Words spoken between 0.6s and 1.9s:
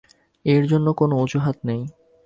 জন্য কোন অযুহাত নেই।